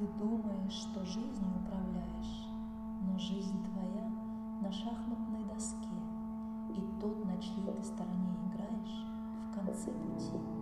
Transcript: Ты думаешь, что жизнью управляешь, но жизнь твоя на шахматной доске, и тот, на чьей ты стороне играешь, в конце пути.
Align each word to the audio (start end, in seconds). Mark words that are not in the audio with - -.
Ты 0.00 0.06
думаешь, 0.18 0.72
что 0.72 1.04
жизнью 1.04 1.52
управляешь, 1.62 2.48
но 3.02 3.18
жизнь 3.18 3.62
твоя 3.66 4.08
на 4.62 4.72
шахматной 4.72 5.44
доске, 5.44 5.90
и 6.70 6.80
тот, 6.98 7.22
на 7.26 7.36
чьей 7.36 7.70
ты 7.70 7.82
стороне 7.84 8.34
играешь, 8.46 9.04
в 9.44 9.54
конце 9.54 9.90
пути. 9.90 10.59